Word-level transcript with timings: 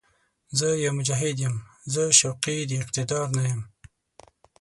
زه 0.57 0.67
يو 0.83 0.91
«مجاهد» 0.99 1.37
یم، 1.43 1.55
زه 1.93 2.03
شوقي 2.19 2.57
د 2.69 2.71
اقتدار 2.81 3.25
نه 3.37 3.43
یم 3.49 3.61